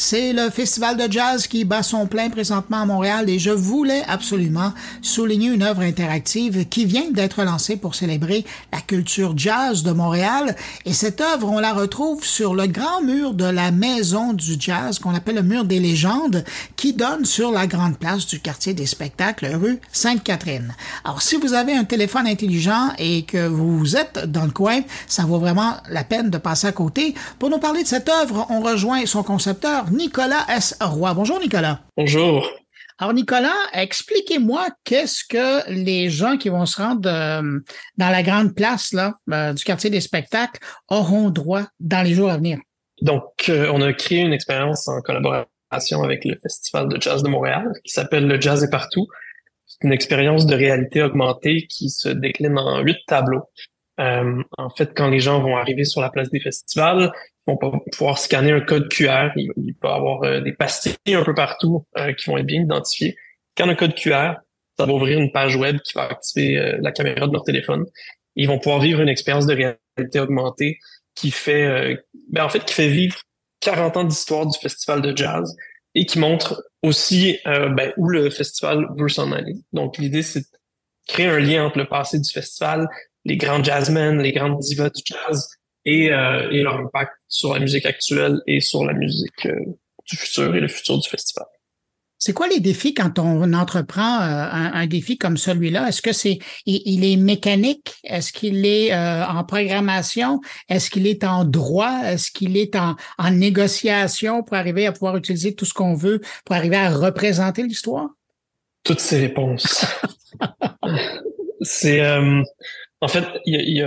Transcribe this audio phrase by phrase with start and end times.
[0.00, 4.04] C'est le festival de jazz qui bat son plein présentement à Montréal et je voulais
[4.06, 9.90] absolument souligner une œuvre interactive qui vient d'être lancée pour célébrer la culture jazz de
[9.90, 10.54] Montréal.
[10.84, 15.00] Et cette œuvre, on la retrouve sur le grand mur de la maison du jazz
[15.00, 16.44] qu'on appelle le mur des légendes
[16.76, 20.76] qui donne sur la grande place du quartier des spectacles rue Sainte-Catherine.
[21.02, 25.24] Alors si vous avez un téléphone intelligent et que vous êtes dans le coin, ça
[25.24, 27.16] vaut vraiment la peine de passer à côté.
[27.40, 30.76] Pour nous parler de cette œuvre, on rejoint son concepteur Nicolas S.
[30.80, 31.14] Roy.
[31.14, 31.80] Bonjour Nicolas.
[31.96, 32.48] Bonjour.
[33.00, 37.60] Alors Nicolas, expliquez-moi qu'est-ce que les gens qui vont se rendre euh,
[37.96, 42.30] dans la grande place là, euh, du quartier des spectacles auront droit dans les jours
[42.30, 42.58] à venir?
[43.00, 47.28] Donc, euh, on a créé une expérience en collaboration avec le Festival de jazz de
[47.28, 49.06] Montréal qui s'appelle Le Jazz est partout.
[49.66, 53.44] C'est une expérience de réalité augmentée qui se décline en huit tableaux.
[53.98, 57.12] en fait, quand les gens vont arriver sur la place des festivals,
[57.48, 59.30] vont pouvoir scanner un code QR.
[59.36, 62.62] Il, peut y avoir euh, des pastilles un peu partout euh, qui vont être bien
[62.62, 63.16] identifiées.
[63.56, 64.34] Quand un code QR,
[64.78, 67.86] ça va ouvrir une page web qui va activer euh, la caméra de leur téléphone.
[68.36, 70.78] Ils vont pouvoir vivre une expérience de réalité augmentée
[71.14, 71.98] qui fait,
[72.30, 73.16] ben en fait, qui fait vivre
[73.58, 75.56] 40 ans d'histoire du festival de jazz
[75.96, 79.56] et qui montre aussi ben, où le festival veut s'en aller.
[79.72, 80.46] Donc l'idée, c'est de
[81.08, 82.86] créer un lien entre le passé du festival,
[83.24, 85.57] les grands jazzmen, les grandes divas du jazz,
[85.88, 89.58] et, euh, et leur impact sur la musique actuelle et sur la musique euh,
[90.06, 91.46] du futur et le futur du festival.
[92.18, 95.88] C'est quoi les défis quand on entreprend euh, un, défi comme celui-là?
[95.88, 97.94] Est-ce que c'est il, est mécanique?
[98.02, 100.40] Est-ce qu'il est en programmation?
[100.68, 102.00] Est-ce qu'il est en droit?
[102.04, 106.20] Est-ce qu'il est en, en négociation pour arriver à pouvoir utiliser tout ce qu'on veut
[106.44, 108.08] pour arriver à représenter l'histoire?
[108.82, 109.86] Toutes ces réponses.
[111.60, 112.00] c'est
[113.00, 113.84] en fait, il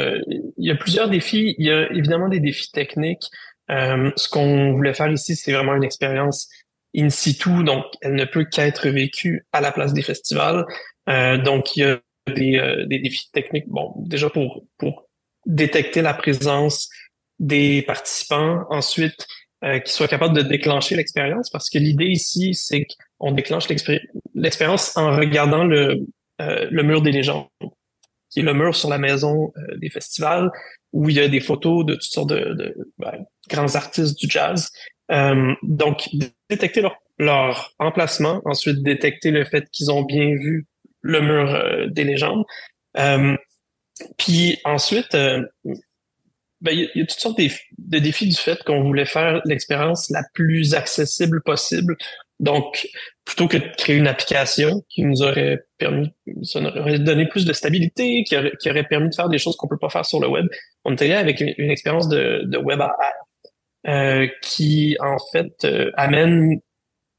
[0.57, 1.55] y a, plusieurs défis.
[1.57, 3.29] Il y a évidemment des défis techniques.
[3.69, 6.49] Euh, ce qu'on voulait faire ici, c'est vraiment une expérience
[6.95, 10.65] in situ, donc elle ne peut qu'être vécue à la place des festivals.
[11.09, 11.99] Euh, donc, il y a
[12.33, 13.67] des, euh, défis techniques.
[13.67, 14.63] Bon, déjà pour,
[15.47, 16.89] détecter la présence
[17.39, 18.65] des participants.
[18.69, 19.25] Ensuite,
[19.63, 22.85] euh, qu'ils soient capables de déclencher l'expérience, parce que l'idée ici, c'est
[23.17, 23.67] qu'on déclenche
[24.35, 26.05] l'expérience en regardant le,
[26.39, 27.47] le mur des légendes
[28.31, 30.49] qui est le mur sur la maison euh, des festivals,
[30.93, 34.69] où il y a des photos de toutes sortes de, ben, grands artistes du jazz.
[35.11, 36.09] Euh, donc,
[36.49, 40.67] détecter leur, leur, emplacement, ensuite détecter le fait qu'ils ont bien vu
[41.01, 42.45] le mur euh, des légendes.
[44.17, 49.41] puis ensuite, ben, il y, a toutes sortes de défis du fait qu'on voulait faire
[49.45, 51.97] l'expérience la plus accessible possible
[52.41, 52.87] donc,
[53.31, 56.11] plutôt que de créer une application qui nous aurait permis,
[56.43, 59.37] ça nous aurait donné plus de stabilité, qui aurait, qui aurait permis de faire des
[59.37, 60.47] choses qu'on peut pas faire sur le web,
[60.83, 62.93] on était là avec une, expérience de, de web AR
[63.87, 66.59] euh, qui, en fait, euh, amène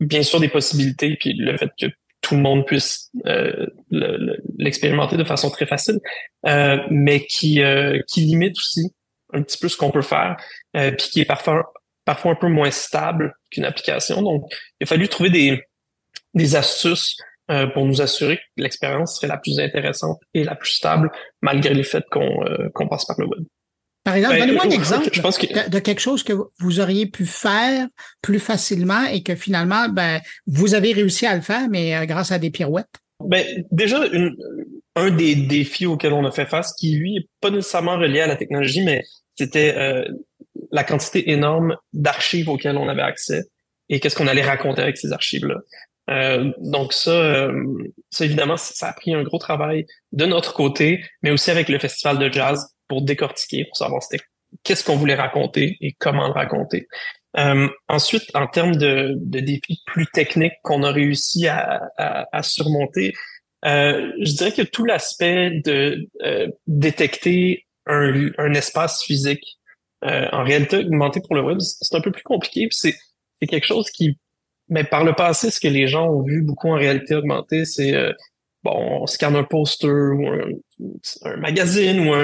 [0.01, 1.87] bien sûr des possibilités, puis le fait que
[2.21, 3.69] tout le monde puisse euh,
[4.59, 5.99] l'expérimenter de façon très facile,
[6.47, 8.93] euh, mais qui, euh, qui limite aussi
[9.33, 10.37] un petit peu ce qu'on peut faire,
[10.75, 11.73] puis qui est parfois
[12.05, 14.21] parfois un peu moins stable qu'une application.
[14.21, 14.45] Donc,
[14.79, 15.63] il a fallu trouver des,
[16.35, 17.17] des astuces
[17.51, 21.11] euh, pour nous assurer que l'expérience serait la plus intéressante et la plus stable,
[21.41, 23.45] malgré le fait qu'on euh, passe par le web.
[24.05, 25.11] Par exemple, ben, donnez-moi un exemple
[25.71, 27.87] de, quelque chose que vous auriez pu faire
[28.21, 32.33] plus facilement et que finalement, ben, vous avez réussi à le faire, mais euh, grâce
[32.33, 32.89] à des pirouettes.
[33.21, 34.35] Ben, déjà, une,
[34.97, 38.27] un des défis auxquels on a fait face, qui lui est pas nécessairement relié à
[38.27, 39.05] la technologie, mais
[39.37, 40.05] c'était euh,
[40.73, 43.45] la quantité énorme d'archives auxquelles on avait accès
[43.89, 45.61] et qu'est-ce qu'on allait raconter avec ces archives-là.
[46.13, 47.53] Euh, donc ça, euh,
[48.11, 51.79] ça évidemment, ça a pris un gros travail de notre côté, mais aussi avec le
[51.79, 54.23] festival de jazz pour décortiquer, pour savoir c'était
[54.63, 56.87] qu'est-ce qu'on voulait raconter et comment le raconter.
[57.39, 62.43] Euh, ensuite, en termes de, de, défis plus techniques qu'on a réussi à, à, à
[62.43, 63.15] surmonter,
[63.65, 66.09] euh, je dirais que tout l'aspect de
[66.67, 69.59] détecter un, un espace physique
[70.05, 72.67] euh, en réalité augmentée pour le web, c'est un peu plus compliqué.
[72.71, 72.97] C'est
[73.49, 74.19] quelque chose qui,
[74.73, 77.95] mais par le passé, ce que les gens ont vu beaucoup en réalité augmentée, c'est
[77.95, 78.13] euh,
[78.63, 82.15] bon, on scanne un poster ou un, magazine ou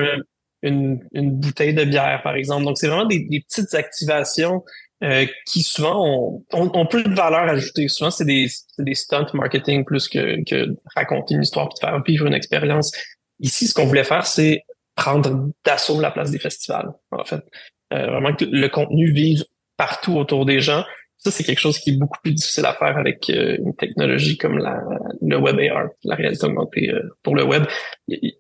[0.63, 2.65] une, une, bouteille de bière, par exemple.
[2.65, 4.65] Donc, c'est vraiment des, des, petites activations
[5.05, 7.87] euh, qui souvent ont, ont, plus de valeur ajoutée.
[7.89, 8.49] Souvent, c'est des,
[8.79, 12.93] des stunts marketing plus que, que raconter une histoire et faire vivre une expérience.
[13.41, 14.65] Ici, ce qu'on voulait faire, c'est
[14.97, 17.45] prendre d'assaut la place des festivals, en fait.
[17.93, 19.45] Euh, vraiment que le contenu vive
[19.77, 20.85] partout autour des gens.
[21.19, 24.39] Ça, c'est quelque chose qui est beaucoup plus difficile à faire avec euh, une technologie
[24.39, 24.81] comme la,
[25.21, 27.65] le web AR, la réalité augmentée euh, pour le web.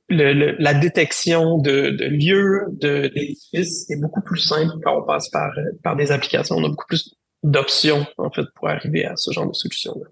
[0.08, 5.28] Le, la détection de, de lieux, de d'édifices est beaucoup plus simple quand on passe
[5.30, 5.50] par,
[5.82, 6.56] par des applications.
[6.56, 10.06] On a beaucoup plus d'options en fait pour arriver à ce genre de solution-là.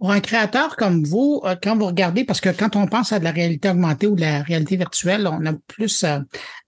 [0.00, 3.18] Pour un créateur comme vous, euh, quand vous regardez, parce que quand on pense à
[3.18, 6.20] de la réalité augmentée ou de la réalité virtuelle, on a plus euh,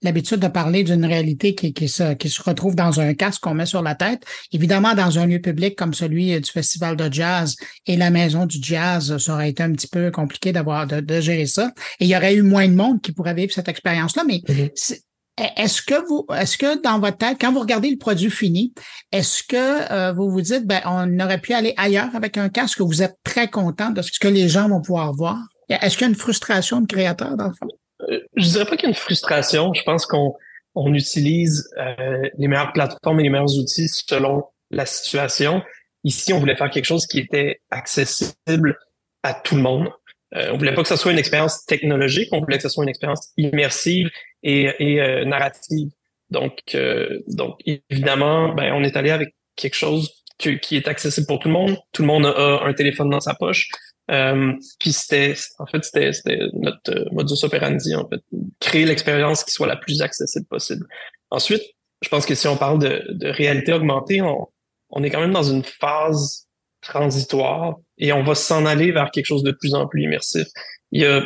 [0.03, 3.55] l'habitude de parler d'une réalité qui, qui, se, qui se retrouve dans un casque qu'on
[3.55, 4.23] met sur la tête.
[4.51, 7.55] Évidemment, dans un lieu public comme celui du Festival de jazz
[7.87, 11.19] et la Maison du jazz, ça aurait été un petit peu compliqué d'avoir de, de,
[11.19, 11.71] gérer ça.
[11.99, 14.25] Et il y aurait eu moins de monde qui pourrait vivre cette expérience-là.
[14.27, 14.99] Mais mm-hmm.
[15.37, 18.73] Est-ce que vous, est-ce que dans votre tête, quand vous regardez le produit fini,
[19.11, 22.77] est-ce que euh, vous vous dites, ben, on aurait pu aller ailleurs avec un casque,
[22.77, 25.37] que vous êtes très content de ce que les gens vont pouvoir voir?
[25.69, 27.67] Est-ce qu'il y a une frustration de créateur dans le fond?
[28.09, 29.73] Euh, je dirais pas qu'il y a une frustration.
[29.73, 30.35] Je pense qu'on
[30.75, 35.63] on utilise euh, les meilleures plateformes et les meilleurs outils selon la situation.
[36.03, 38.77] Ici, on voulait faire quelque chose qui était accessible
[39.23, 39.89] à tout le monde.
[40.35, 42.83] Euh, on voulait pas que ce soit une expérience technologique, on voulait que ce soit
[42.83, 44.09] une expérience immersive
[44.41, 45.89] et, et euh, narrative.
[46.29, 51.39] Donc, euh, donc évidemment, ben, on est allé avec quelque chose qui, est accessible pour
[51.39, 51.77] tout le monde.
[51.91, 53.69] Tout le monde a un téléphone dans sa poche.
[54.11, 56.11] Euh, puis c'était, en fait, c'était,
[56.53, 58.19] notre modus operandi, en fait,
[58.59, 60.85] créer l'expérience qui soit la plus accessible possible.
[61.29, 61.63] Ensuite,
[62.01, 64.47] je pense que si on parle de, de réalité augmentée, on,
[64.89, 66.47] on est quand même dans une phase
[66.83, 70.47] transitoire et on va s'en aller vers quelque chose de plus en plus immersif.
[70.91, 71.23] Il y a,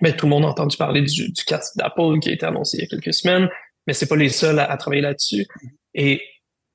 [0.00, 1.42] mais tout le monde a entendu parler du, du
[1.76, 3.48] d'Apple qui a été annoncé il y a quelques semaines,
[3.86, 5.46] mais c'est pas les seuls à, travailler là-dessus.
[5.94, 6.22] Et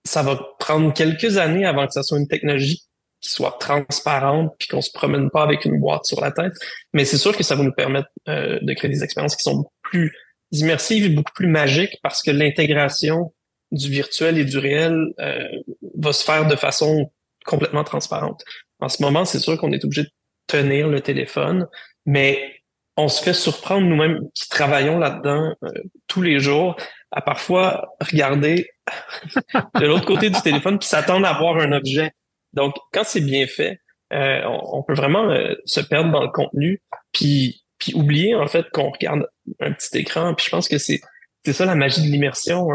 [0.05, 2.83] ça va prendre quelques années avant que ça soit une technologie
[3.21, 6.53] qui soit transparente puis qu'on se promène pas avec une boîte sur la tête.
[6.93, 9.69] Mais c'est sûr que ça va nous permettre euh, de créer des expériences qui sont
[9.83, 10.11] plus
[10.51, 13.31] immersives et beaucoup plus magiques parce que l'intégration
[13.71, 15.47] du virtuel et du réel euh,
[15.95, 17.11] va se faire de façon
[17.45, 18.43] complètement transparente.
[18.79, 20.11] En ce moment, c'est sûr qu'on est obligé de
[20.47, 21.67] tenir le téléphone,
[22.05, 22.61] mais
[22.97, 25.69] on se fait surprendre nous-mêmes qui travaillons là-dedans euh,
[26.07, 26.75] tous les jours
[27.11, 28.69] à parfois regarder
[29.79, 32.11] de l'autre côté du téléphone puis s'attendre à voir un objet.
[32.53, 33.79] Donc, quand c'est bien fait,
[34.13, 36.81] euh, on, peut vraiment euh, se perdre dans le contenu
[37.13, 39.27] puis puis oublier en fait qu'on regarde
[39.59, 40.35] un petit écran.
[40.35, 41.01] Puis je pense que c'est
[41.45, 42.67] c'est ça la magie de l'immersion.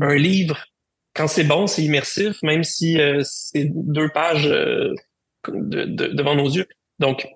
[0.00, 0.64] un, livre,
[1.14, 4.94] quand c'est bon, c'est immersif, même si euh, c'est deux pages euh,
[5.48, 6.66] de, devant nos yeux.
[6.98, 7.28] Donc,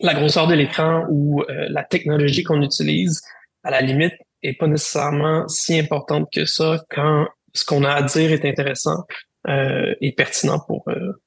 [0.00, 3.22] la grosseur de l'écran ou euh, la technologie qu'on utilise,
[3.62, 8.02] à la limite, est pas nécessairement si importante que ça quand ce qu'on a à
[8.02, 9.04] dire est intéressant
[9.46, 10.84] et pertinent pour,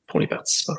[0.08, 0.74] pour les participants.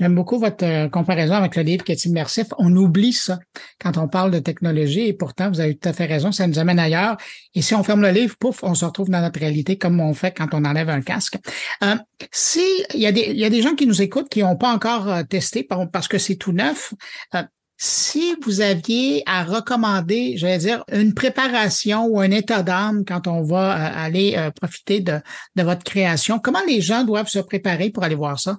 [0.00, 2.46] J'aime beaucoup votre euh, comparaison avec le livre qui est immersif.
[2.56, 3.38] On oublie ça
[3.78, 6.58] quand on parle de technologie et pourtant, vous avez tout à fait raison, ça nous
[6.58, 7.18] amène ailleurs.
[7.54, 10.14] Et si on ferme le livre, pouf, on se retrouve dans notre réalité comme on
[10.14, 11.36] fait quand on enlève un casque.
[11.84, 11.96] Euh,
[12.32, 12.64] si
[12.94, 15.06] il y, a des, y a des gens qui nous écoutent qui n'ont pas encore
[15.06, 16.94] euh, testé parce que c'est tout neuf,
[17.34, 17.42] euh,
[17.76, 23.26] si vous aviez à recommander, je vais dire, une préparation ou un état d'âme quand
[23.26, 25.18] on va aller profiter de,
[25.56, 28.58] de votre création, comment les gens doivent se préparer pour aller voir ça?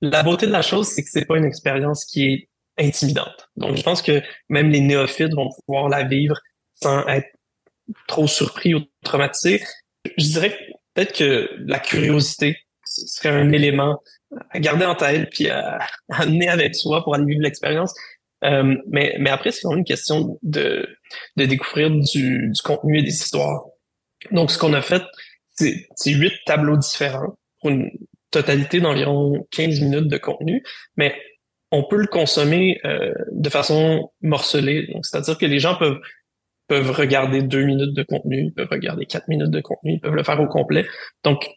[0.00, 2.48] La beauté de la chose, c'est que c'est pas une expérience qui est
[2.78, 3.48] intimidante.
[3.56, 6.38] Donc, je pense que même les néophytes vont pouvoir la vivre
[6.74, 7.28] sans être
[8.06, 9.62] trop surpris ou traumatisés.
[10.18, 10.58] Je dirais
[10.94, 14.02] peut-être que la curiosité serait un élément
[14.50, 15.78] à garder en tête puis à,
[16.10, 17.94] amener avec soi pour aller vivre l'expérience.
[18.44, 20.86] Euh, mais, mais après, c'est vraiment une question de,
[21.36, 23.64] de découvrir du, du contenu et des histoires.
[24.30, 25.02] Donc, ce qu'on a fait,
[25.54, 27.90] c'est huit tableaux différents pour une,
[28.36, 30.62] totalité d'environ 15 minutes de contenu,
[30.96, 31.14] mais
[31.70, 34.92] on peut le consommer euh, de façon morcelée.
[35.02, 36.00] C'est-à-dire que les gens peuvent
[36.68, 40.24] peuvent regarder deux minutes de contenu, peuvent regarder quatre minutes de contenu, ils peuvent le
[40.24, 40.84] faire au complet.
[41.22, 41.48] Donc,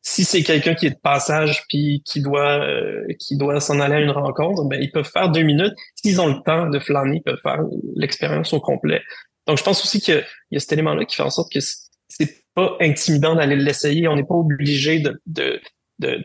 [0.00, 3.96] si c'est quelqu'un qui est de passage puis qui doit euh, qui doit s'en aller
[3.96, 5.74] à une rencontre, ben ils peuvent faire deux minutes.
[5.96, 7.60] S'ils ont le temps de flâner, ils peuvent faire
[7.94, 9.02] l'expérience au complet.
[9.46, 12.44] Donc, je pense aussi qu'il y a cet élément-là qui fait en sorte que c'est
[12.54, 14.08] pas intimidant d'aller l'essayer.
[14.08, 15.60] On n'est pas obligé de
[15.98, 16.24] de,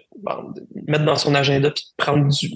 [0.88, 2.50] mettre dans son agenda puis de prendre du,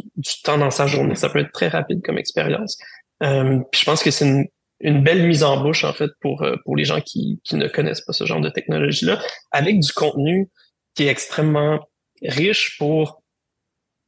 [0.44, 1.16] temps dans sa journée.
[1.16, 2.78] Ça peut être très rapide comme expérience.
[3.24, 4.46] Euh, puis je pense que c'est une,
[4.80, 7.68] une, belle mise en bouche en fait pour euh, pour les gens qui, qui ne
[7.68, 9.20] connaissent pas ce genre de technologie là,
[9.52, 10.50] avec du contenu
[10.96, 11.80] qui est extrêmement
[12.22, 13.24] riche pour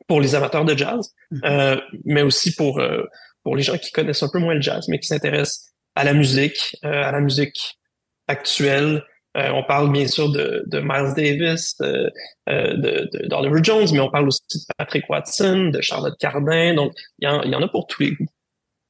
[0.07, 1.45] pour les amateurs de jazz, mm-hmm.
[1.45, 3.03] euh, mais aussi pour euh,
[3.43, 6.13] pour les gens qui connaissent un peu moins le jazz, mais qui s'intéressent à la
[6.13, 7.79] musique, à la musique
[8.27, 9.03] actuelle,
[9.39, 12.11] euh, on parle bien sûr de, Miles Davis, de,
[12.49, 16.73] euh, d'Oliver Jones, mais on parle aussi de Patrick Watson, de Charlotte Cardin.
[16.73, 18.27] Donc, il y en, a pour tous les goûts.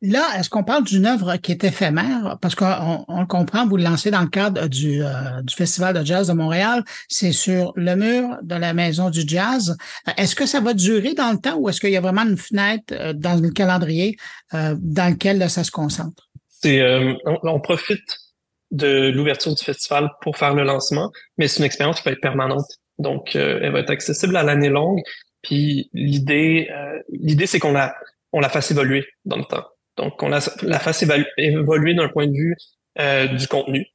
[0.01, 2.37] Là, est-ce qu'on parle d'une œuvre qui est éphémère?
[2.41, 6.05] Parce qu'on on comprend, vous le lancez dans le cadre du, euh, du Festival de
[6.05, 6.85] jazz de Montréal.
[7.09, 9.75] C'est sur le mur de la Maison du Jazz.
[10.15, 12.37] Est-ce que ça va durer dans le temps ou est-ce qu'il y a vraiment une
[12.37, 14.15] fenêtre dans le calendrier
[14.53, 16.29] dans lequel ça se concentre?
[16.47, 16.81] C'est,
[17.43, 18.19] on profite
[18.71, 22.21] de l'ouverture du festival pour faire le lancement, mais c'est une expérience qui peut être
[22.21, 22.67] permanente.
[22.97, 25.01] Donc, elle va être accessible à l'année longue.
[25.41, 26.69] Puis l'idée,
[27.09, 27.95] l'idée, c'est qu'on la,
[28.33, 29.65] on la fasse évoluer dans le temps.
[29.97, 32.55] Donc, on la, fasse évoluer d'un point de vue
[33.37, 33.87] du contenu.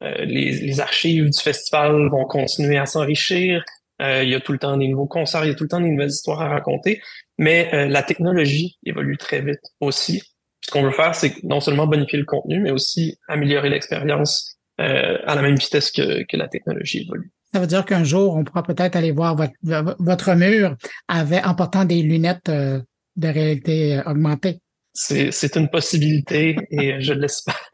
[0.00, 3.64] Les, les, archives du festival vont continuer à s'enrichir.
[4.00, 5.80] il y a tout le temps des nouveaux concerts, il y a tout le temps
[5.80, 7.02] des nouvelles histoires à raconter.
[7.36, 10.22] Mais la technologie évolue très vite aussi.
[10.68, 15.16] Ce qu'on veut faire, c'est non seulement bonifier le contenu, mais aussi améliorer l'expérience euh,
[15.26, 17.32] à la même vitesse que, que la technologie évolue.
[17.54, 19.54] Ça veut dire qu'un jour, on pourra peut-être aller voir votre,
[19.98, 20.76] votre mur
[21.08, 22.82] avec, en portant des lunettes euh,
[23.16, 24.60] de réalité euh, augmentée.
[24.92, 27.70] C'est une possibilité et je l'espère.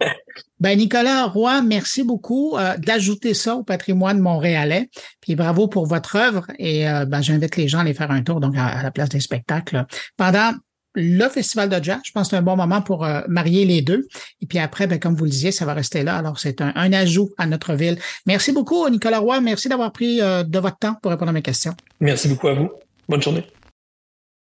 [0.60, 4.88] Ben Nicolas Roy, merci beaucoup d'ajouter ça au patrimoine montréalais.
[5.20, 8.40] Puis bravo pour votre œuvre et ben, j'invite les gens à aller faire un tour
[8.40, 9.86] donc à, la place des spectacles
[10.16, 10.52] pendant
[10.94, 11.98] le festival de jazz.
[12.04, 14.06] Je pense que c'est un bon moment pour euh, marier les deux.
[14.40, 16.16] Et puis après, ben, comme vous le disiez, ça va rester là.
[16.16, 17.98] Alors, c'est un, ajout à notre ville.
[18.26, 19.40] Merci beaucoup, Nicolas Roy.
[19.40, 21.74] Merci d'avoir pris euh, de votre temps pour répondre à mes questions.
[22.00, 22.70] Merci beaucoup à vous.
[23.08, 23.44] Bonne journée.